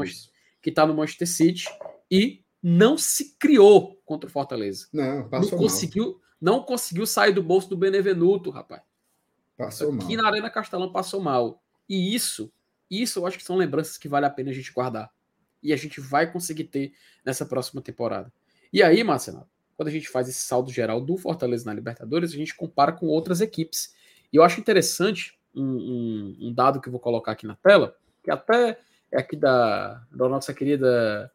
[0.75, 1.69] tá no Manchester City
[2.11, 4.89] e não se criou contra o Fortaleza.
[4.91, 5.61] Não, Não passou mal.
[5.61, 8.81] conseguiu, não conseguiu sair do bolso do Benevenuto, rapaz.
[9.55, 10.03] Passou mal.
[10.03, 11.63] Aqui na Arena Castelão passou mal.
[11.87, 12.51] E isso,
[12.91, 15.13] isso eu acho que são lembranças que vale a pena a gente guardar.
[15.63, 18.33] E a gente vai conseguir ter nessa próxima temporada.
[18.73, 22.37] E aí, Marcelo, quando a gente faz esse saldo geral do Fortaleza na Libertadores, a
[22.37, 23.95] gente compara com outras equipes.
[24.33, 27.95] E eu acho interessante um, um- um dado que eu vou colocar aqui na tela,
[28.23, 28.79] que até
[29.13, 31.31] é aqui da, da nossa querida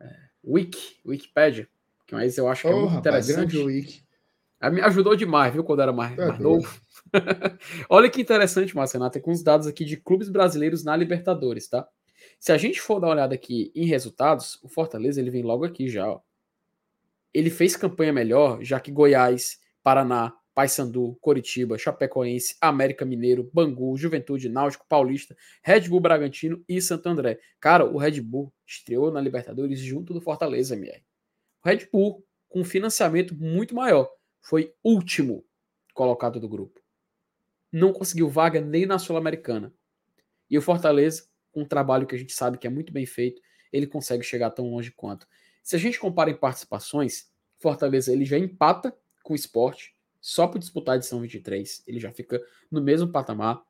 [0.00, 1.68] é, Wiki, Wikipedia,
[2.06, 3.56] que mas eu acho que é Ô, muito rapaz, interessante.
[3.56, 4.04] grande Wiki.
[4.60, 6.80] Ela me ajudou demais, viu, quando era mais, Tá mais novo.
[7.88, 11.88] Olha que interessante, Marcenato, tem com os dados aqui de clubes brasileiros na Libertadores, tá?
[12.38, 15.64] Se a gente for dar uma olhada aqui em resultados, o Fortaleza ele vem logo
[15.64, 16.20] aqui já, ó.
[17.32, 24.48] Ele fez campanha melhor, já que Goiás, Paraná, Paysandu, Coritiba, Chapecoense, América Mineiro, Bangu, Juventude,
[24.48, 27.38] Náutico, Paulista, Red Bull Bragantino e Santo André.
[27.58, 31.02] Cara, o Red Bull estreou na Libertadores junto do Fortaleza, MR.
[31.64, 34.10] O Red Bull, com financiamento muito maior,
[34.40, 35.44] foi último
[35.94, 36.80] colocado do grupo.
[37.72, 39.72] Não conseguiu vaga nem na Sul-Americana.
[40.48, 43.40] E o Fortaleza, com um trabalho que a gente sabe que é muito bem feito,
[43.72, 45.26] ele consegue chegar tão longe quanto.
[45.62, 50.58] Se a gente compara em participações, Fortaleza ele já empata com o esporte, só por
[50.58, 53.62] disputar a edição 23, ele já fica no mesmo patamar.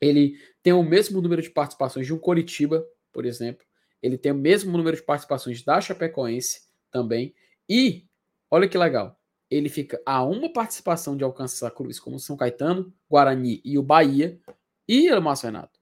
[0.00, 3.66] Ele tem o mesmo número de participações de um Coritiba, por exemplo.
[4.02, 7.34] Ele tem o mesmo número de participações da Chapecoense também.
[7.68, 8.06] E,
[8.50, 9.18] olha que legal,
[9.50, 14.38] ele fica a uma participação de alcançar clubes como São Caetano, Guarani e o Bahia.
[14.86, 15.80] E, Márcio Renato,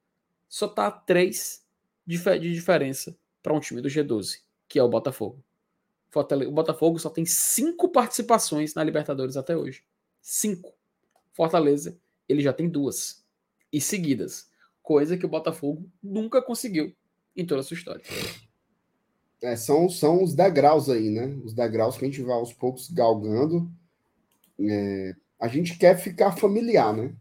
[0.48, 1.64] só tá a três
[2.06, 5.44] de, fe- de diferença para um time do G12, que é o Botafogo.
[6.14, 9.84] O Botafogo só tem cinco participações na Libertadores até hoje.
[10.28, 10.74] Cinco.
[11.32, 11.96] Fortaleza,
[12.28, 13.24] ele já tem duas.
[13.72, 14.50] E seguidas.
[14.82, 16.92] Coisa que o Botafogo nunca conseguiu
[17.36, 18.02] em toda a sua história.
[19.40, 21.26] É, são, são os degraus aí, né?
[21.44, 23.70] Os degraus que a gente vai aos poucos galgando.
[24.58, 27.14] É, a gente quer ficar familiar, né?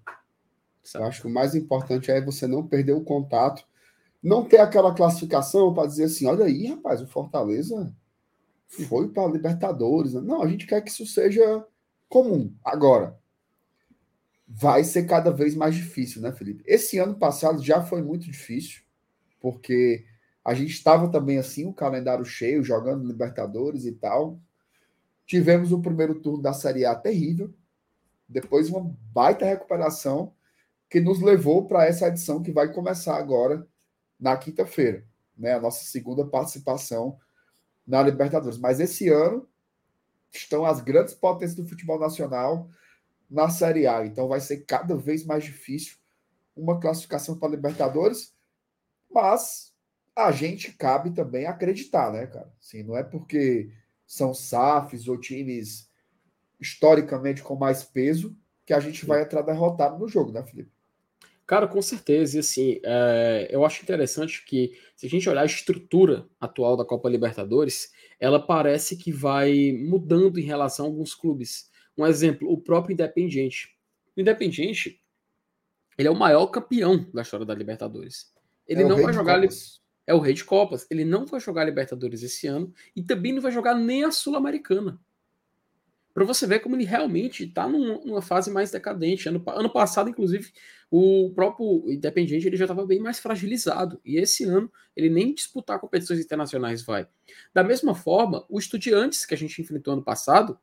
[0.95, 3.67] Eu acho que o mais importante é você não perder o contato,
[4.21, 7.95] não ter aquela classificação para dizer assim: olha aí, rapaz, o Fortaleza
[8.67, 10.13] foi para Libertadores.
[10.13, 11.63] Não, a gente quer que isso seja
[12.09, 12.55] comum.
[12.63, 13.17] Agora,
[14.47, 16.63] vai ser cada vez mais difícil, né, Felipe?
[16.65, 18.83] Esse ano passado já foi muito difícil,
[19.39, 20.05] porque
[20.43, 24.39] a gente estava também assim, o calendário cheio, jogando Libertadores e tal.
[25.25, 27.53] Tivemos o primeiro turno da Série A terrível,
[28.29, 30.33] depois uma baita recuperação
[30.89, 33.67] que nos levou para essa edição que vai começar agora
[34.19, 35.03] na quinta-feira,
[35.35, 35.53] né?
[35.53, 37.17] A nossa segunda participação
[37.85, 38.57] na Libertadores.
[38.57, 39.47] Mas esse ano
[40.37, 42.69] estão as grandes potências do futebol nacional
[43.29, 45.97] na Série A, então vai ser cada vez mais difícil
[46.55, 48.33] uma classificação para a Libertadores,
[49.11, 49.73] mas
[50.15, 52.51] a gente cabe também acreditar, né, cara?
[52.59, 53.71] Assim, não é porque
[54.05, 55.89] são SAFs ou times
[56.59, 60.71] historicamente com mais peso que a gente vai entrar derrotado no jogo, né, Felipe?
[61.47, 62.37] Cara, com certeza.
[62.37, 66.83] E assim, é, eu acho interessante que, se a gente olhar a estrutura atual da
[66.83, 71.69] Copa Libertadores, ela parece que vai mudando em relação a alguns clubes.
[71.97, 73.77] Um exemplo, o próprio Independiente.
[74.17, 74.99] O Independiente,
[75.97, 78.33] ele é o maior campeão da história da Libertadores.
[78.67, 79.39] Ele É não vai jogar.
[79.39, 79.81] Copas.
[80.07, 80.87] É o rei de Copas.
[80.89, 84.99] Ele não vai jogar Libertadores esse ano e também não vai jogar nem a Sul-Americana.
[86.15, 89.27] Para você ver como ele realmente está numa fase mais decadente.
[89.27, 90.49] Ano, ano passado, inclusive,
[90.89, 93.99] o próprio Independiente ele já estava bem mais fragilizado.
[94.05, 97.05] E esse ano ele nem disputar competições internacionais vai.
[97.53, 100.57] Da mesma forma, o Estudiantes que a gente enfrentou ano passado,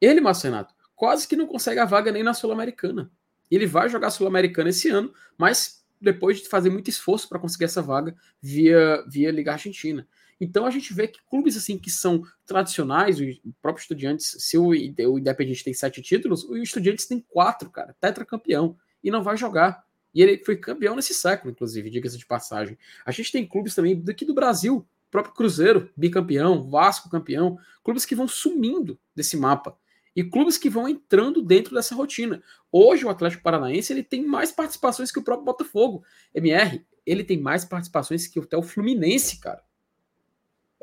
[0.00, 3.10] ele, Marcenato, quase que não consegue a vaga nem na Sul-Americana.
[3.50, 7.82] Ele vai jogar Sul-Americana esse ano, mas depois de fazer muito esforço para conseguir essa
[7.82, 10.06] vaga via, via Liga Argentina.
[10.44, 14.70] Então a gente vê que clubes assim que são tradicionais, o próprio Estudiantes, se o,
[14.70, 19.84] o Independiente tem sete títulos, o Estudiantes tem quatro, cara, tetracampeão, e não vai jogar.
[20.12, 22.76] E ele foi campeão nesse século, inclusive, diga-se de passagem.
[23.06, 28.16] A gente tem clubes também daqui do Brasil, próprio Cruzeiro, bicampeão, Vasco campeão, clubes que
[28.16, 29.78] vão sumindo desse mapa.
[30.14, 32.42] E clubes que vão entrando dentro dessa rotina.
[32.72, 36.02] Hoje o Atlético Paranaense ele tem mais participações que o próprio Botafogo.
[36.34, 39.62] MR, ele tem mais participações que até o Fluminense, cara.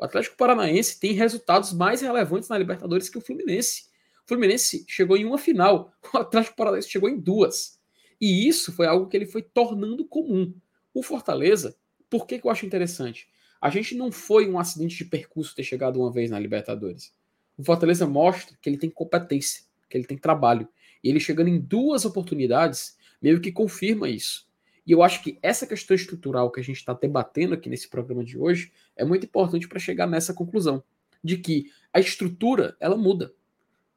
[0.00, 3.84] O Atlético Paranaense tem resultados mais relevantes na Libertadores que o Fluminense.
[4.24, 7.78] O Fluminense chegou em uma final, o Atlético Paranaense chegou em duas.
[8.18, 10.54] E isso foi algo que ele foi tornando comum.
[10.94, 11.76] O Fortaleza,
[12.08, 13.28] por que, que eu acho interessante?
[13.60, 17.12] A gente não foi um acidente de percurso ter chegado uma vez na Libertadores.
[17.58, 20.66] O Fortaleza mostra que ele tem competência, que ele tem trabalho.
[21.04, 24.48] E ele chegando em duas oportunidades, meio que confirma isso.
[24.90, 28.24] E eu acho que essa questão estrutural que a gente está debatendo aqui nesse programa
[28.24, 30.82] de hoje é muito importante para chegar nessa conclusão
[31.22, 33.32] de que a estrutura ela muda.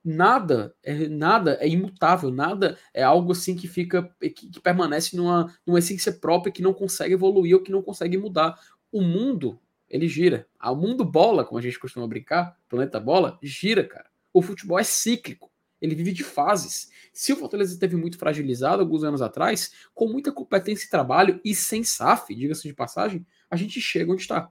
[0.05, 5.51] Nada é nada é imutável, nada é algo assim que fica que, que permanece numa,
[5.65, 8.55] numa essência própria que não consegue evoluir ou que não consegue mudar.
[8.91, 10.47] O mundo ele gira.
[10.63, 14.05] O mundo bola, como a gente costuma brincar, planeta bola, gira, cara.
[14.31, 15.51] O futebol é cíclico
[15.83, 16.89] ele vive de fases.
[17.11, 21.53] Se o Fortaleza esteve muito fragilizado alguns anos atrás, com muita competência e trabalho e
[21.53, 24.49] sem SAF, diga-se de passagem, a gente chega onde está.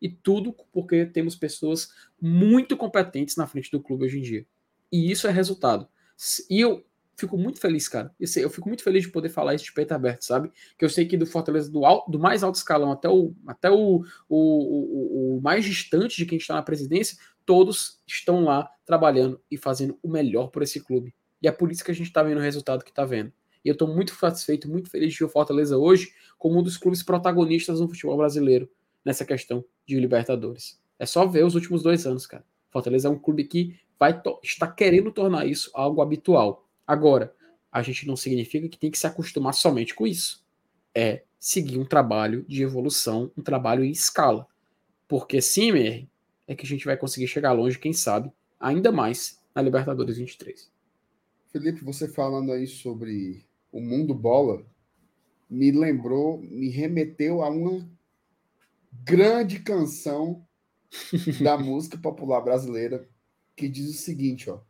[0.00, 4.46] E tudo porque temos pessoas muito competentes na frente do clube hoje em dia.
[4.92, 5.88] E isso é resultado.
[6.50, 6.85] E eu
[7.16, 8.14] fico muito feliz, cara.
[8.36, 10.50] Eu fico muito feliz de poder falar isso de peito aberto, sabe?
[10.78, 13.70] Que eu sei que do Fortaleza, do, alto, do mais alto escalão até o, até
[13.70, 19.40] o, o, o, o mais distante de quem está na presidência, todos estão lá trabalhando
[19.50, 21.14] e fazendo o melhor por esse clube.
[21.42, 23.32] E é por isso que a gente está vendo o resultado que está vendo.
[23.64, 26.76] E eu estou muito satisfeito, muito feliz de ver o Fortaleza hoje como um dos
[26.76, 28.68] clubes protagonistas no futebol brasileiro
[29.04, 30.80] nessa questão de Libertadores.
[30.98, 32.44] É só ver os últimos dois anos, cara.
[32.70, 36.65] Fortaleza é um clube que vai está querendo tornar isso algo habitual.
[36.86, 37.34] Agora,
[37.70, 40.44] a gente não significa que tem que se acostumar somente com isso.
[40.94, 44.46] É seguir um trabalho de evolução, um trabalho em escala.
[45.08, 46.08] Porque sim,
[46.46, 50.70] é que a gente vai conseguir chegar longe, quem sabe, ainda mais na Libertadores 23.
[51.52, 54.64] Felipe, você falando aí sobre o mundo bola,
[55.48, 57.88] me lembrou, me remeteu a uma
[58.92, 60.46] grande canção
[61.42, 63.08] da música popular brasileira
[63.54, 64.60] que diz o seguinte, ó: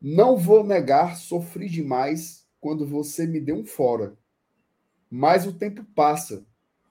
[0.00, 4.16] Não vou negar, sofri demais quando você me deu um fora.
[5.10, 6.44] Mas o tempo passa,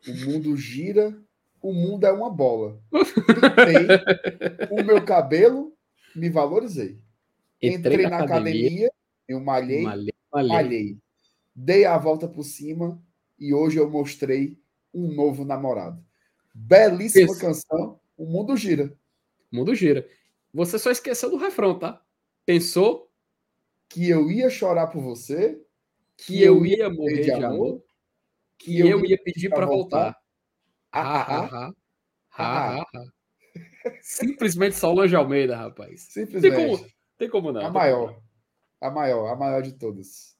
[0.08, 1.18] o mundo gira
[1.62, 2.82] o mundo é uma bola.
[2.92, 5.74] Pintei o meu cabelo,
[6.16, 7.00] me valorizei.
[7.62, 8.92] Entrei, Entrei na, academia, academia,
[9.28, 10.98] eu malhei, malhei, malhei, malhei.
[11.54, 13.02] Dei a volta por cima
[13.38, 14.58] e hoje eu mostrei
[14.94, 16.02] um novo namorado.
[16.54, 17.42] Belíssima Isso.
[17.42, 18.00] canção.
[18.18, 18.94] O mundo gira.
[19.52, 20.08] O mundo gira.
[20.54, 22.02] Você só esqueceu do refrão, tá?
[22.50, 23.08] Pensou
[23.88, 25.64] que eu ia chorar por você,
[26.18, 27.84] que, que eu ia morrer de amor, amor
[28.58, 30.06] que eu, eu ia pedir para voltar.
[30.06, 30.22] voltar
[30.92, 31.72] ah,
[32.36, 32.86] ah, ah,
[34.02, 36.08] Simplesmente Solange Almeida, rapaz.
[36.10, 36.56] Simplesmente.
[36.56, 37.68] Tem como, tem como não.
[37.68, 38.20] A maior.
[38.82, 40.36] A maior, a maior de todas.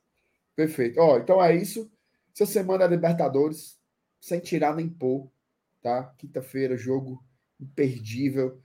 [0.56, 1.00] Perfeito.
[1.00, 1.92] Ó, então é isso.
[2.34, 3.80] Essa semana é Libertadores,
[4.20, 5.32] sem tirar nem pôr,
[5.80, 6.06] tá?
[6.18, 7.24] Quinta-feira, jogo
[7.60, 8.60] imperdível.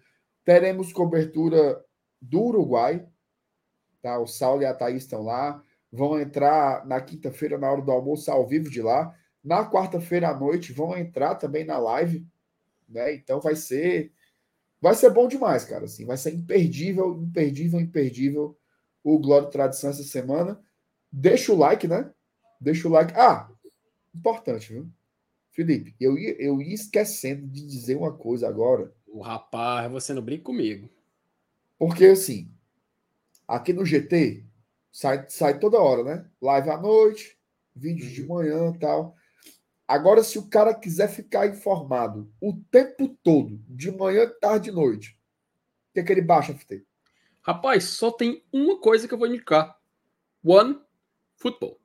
[0.47, 1.85] Teremos cobertura
[2.19, 3.07] do Uruguai,
[4.05, 4.19] tá?
[4.19, 5.63] O Saulo e a Thaís estão lá.
[5.91, 9.17] Vão entrar na quinta-feira, na hora do almoço, ao vivo de lá.
[9.43, 12.27] Na quarta-feira à noite vão entrar também na live,
[12.87, 13.15] né?
[13.15, 14.13] Então vai ser
[14.81, 18.59] vai ser bom demais, cara, assim, vai ser imperdível, imperdível, imperdível
[19.03, 20.61] o Glória e Tradição essa semana.
[21.11, 22.11] Deixa o like, né?
[22.61, 23.15] Deixa o like.
[23.17, 23.49] Ah,
[24.15, 24.87] importante, viu?
[25.51, 28.93] Felipe, eu ia, eu ia esquecendo de dizer uma coisa agora.
[29.07, 30.91] O rapaz, você não brinca comigo.
[31.79, 32.51] Porque assim,
[33.47, 34.45] aqui no GT
[34.95, 36.27] sai, sai toda hora, né?
[36.41, 37.37] Live à noite,
[37.75, 38.37] vídeos de uhum.
[38.37, 39.17] manhã tal.
[39.87, 45.19] Agora, se o cara quiser ficar informado o tempo todo, de manhã, tarde e noite,
[45.91, 46.87] o que, é que ele baixa, FT?
[47.43, 49.77] Rapaz, só tem uma coisa que eu vou indicar:
[50.43, 50.81] One
[51.37, 51.79] Football.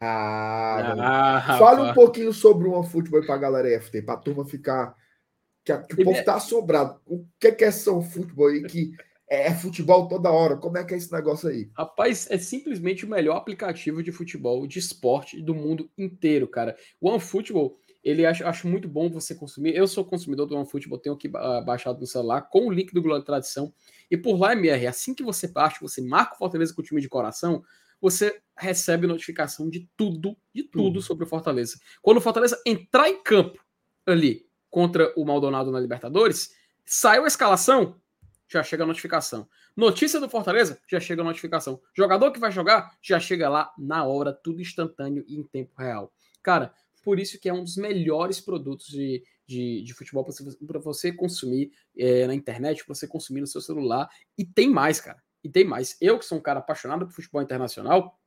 [0.00, 0.94] Ah,
[1.46, 4.44] ah Fala um pouquinho sobre o One Football para a galera FT, para a turma
[4.44, 4.94] ficar.
[5.64, 7.00] Que, que o povo está assombrado.
[7.04, 8.94] O que é, que é São Futebol aí que
[9.30, 10.56] é, é futebol toda hora.
[10.56, 11.70] Como é que é esse negócio aí?
[11.74, 16.76] Rapaz, é simplesmente o melhor aplicativo de futebol, de esporte do mundo inteiro, cara.
[17.00, 19.76] O OneFootball, ele acho, acho muito bom você consumir.
[19.76, 23.24] Eu sou consumidor do OneFootball, tenho aqui baixado no celular com o link do Glória
[23.24, 23.72] Tradição.
[24.10, 27.00] E por lá, MR, assim que você baixa, você marca o Fortaleza com o time
[27.00, 27.62] de coração,
[28.00, 31.02] você recebe notificação de tudo, de tudo uhum.
[31.02, 31.78] sobre o Fortaleza.
[32.02, 33.62] Quando o Fortaleza entrar em campo
[34.06, 36.50] ali contra o Maldonado na Libertadores,
[36.84, 37.99] saiu a escalação,
[38.50, 39.48] já chega a notificação.
[39.76, 41.80] Notícia do Fortaleza, já chega a notificação.
[41.94, 46.12] Jogador que vai jogar, já chega lá na hora, tudo instantâneo e em tempo real.
[46.42, 50.26] Cara, por isso que é um dos melhores produtos de, de, de futebol
[50.66, 54.08] para você consumir é, na internet, para você consumir no seu celular.
[54.36, 55.22] E tem mais, cara.
[55.42, 55.96] E tem mais.
[56.00, 58.18] Eu, que sou um cara apaixonado por futebol internacional,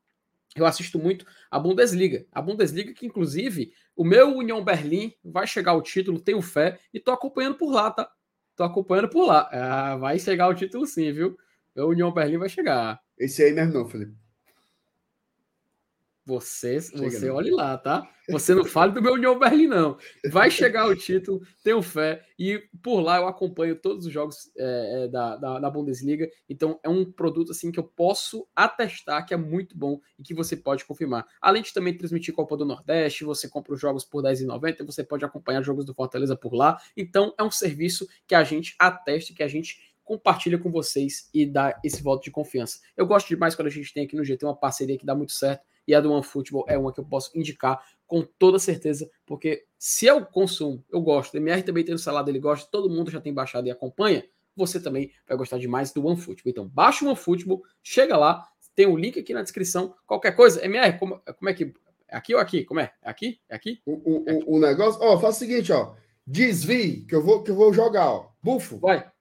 [0.56, 2.26] eu assisto muito a Bundesliga.
[2.32, 7.00] A Bundesliga, que inclusive o meu União Berlim vai chegar ao título, tenho fé, e
[7.00, 8.12] tô acompanhando por lá, tá?
[8.56, 9.50] Tô acompanhando por lá.
[9.52, 11.36] Ah, vai chegar o título sim, viu?
[11.76, 13.00] O União Berlim vai chegar.
[13.18, 14.23] Esse aí mesmo não, Felipe.
[16.26, 18.10] Você, você olhe lá, tá?
[18.30, 19.98] Você não fale do meu União Berlim, não.
[20.32, 22.26] Vai chegar o título, tenho fé.
[22.40, 26.30] E por lá eu acompanho todos os jogos é, é, da, da, da, Bundesliga.
[26.48, 30.34] Então é um produto assim que eu posso atestar que é muito bom e que
[30.34, 31.28] você pode confirmar.
[31.42, 35.26] Além de também transmitir Copa do Nordeste, você compra os jogos por R$10,90, você pode
[35.26, 36.78] acompanhar jogos do Fortaleza por lá.
[36.96, 41.46] Então é um serviço que a gente atesta, que a gente compartilha com vocês e
[41.46, 42.80] dá esse voto de confiança.
[42.96, 45.34] Eu gosto demais quando a gente tem aqui no GT uma parceria que dá muito
[45.34, 49.66] certo e a do OneFootball é uma que eu posso indicar com toda certeza, porque
[49.78, 53.10] se eu consumo, eu gosto, o MR também tem o salado, ele gosta, todo mundo
[53.10, 54.24] já tem baixado e acompanha,
[54.56, 56.52] você também vai gostar demais do OneFootball.
[56.52, 60.64] Então, baixa o OneFootball, chega lá, tem o um link aqui na descrição, qualquer coisa,
[60.64, 61.74] MR, como, como é que...
[62.08, 62.64] É aqui ou aqui?
[62.64, 62.94] Como é?
[63.02, 63.40] É aqui?
[63.50, 63.82] É aqui?
[63.86, 64.44] O, o, é aqui.
[64.46, 65.02] o, negócio...
[65.02, 68.78] Ó, faz o seguinte, ó, desvie, que eu vou, que eu vou jogar, ó, bufo.
[68.78, 69.12] Vai.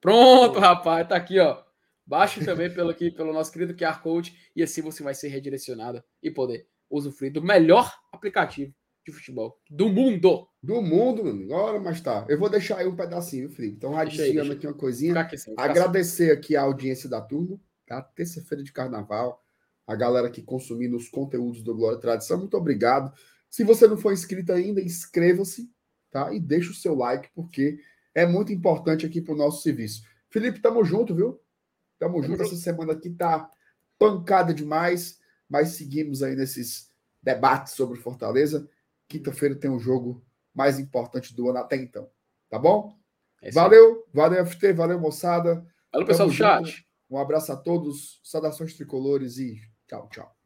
[0.00, 1.63] Pronto, rapaz, tá aqui, ó.
[2.06, 6.02] Baixe também pelo, aqui, pelo nosso querido QR Code e assim você vai ser redirecionado
[6.22, 8.74] e poder usufruir do melhor aplicativo
[9.06, 10.48] de futebol do mundo.
[10.62, 11.52] Do mundo, meu amigo.
[11.52, 12.24] Ora, mas tá.
[12.28, 13.76] Eu vou deixar aí um pedacinho, Felipe.
[13.76, 15.18] Então, adicionando aqui uma coisinha.
[15.20, 16.38] Aqui, sim, Agradecer assim.
[16.38, 18.00] aqui a audiência da turma, tá?
[18.00, 19.42] Terça-feira de carnaval.
[19.86, 23.12] A galera que consumindo os conteúdos do Glória e Tradição, muito obrigado.
[23.50, 25.70] Se você não for inscrito ainda, inscreva-se,
[26.10, 26.32] tá?
[26.32, 27.78] E deixa o seu like, porque
[28.14, 30.02] é muito importante aqui para o nosso serviço.
[30.30, 31.38] Felipe, tamo junto, viu?
[31.98, 32.42] Tamo junto.
[32.42, 33.50] Essa semana aqui tá
[33.98, 35.18] pancada demais,
[35.48, 36.90] mas seguimos aí nesses
[37.22, 38.68] debates sobre Fortaleza.
[39.08, 42.08] Quinta-feira tem um jogo mais importante do ano até então.
[42.48, 42.96] Tá bom?
[43.42, 45.66] É valeu, valeu, FT, valeu, moçada.
[45.92, 46.86] Valeu, pessoal do chat.
[47.10, 50.34] Um abraço a todos, saudações tricolores e tchau, tchau.